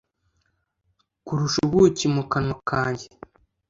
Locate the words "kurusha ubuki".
1.25-2.05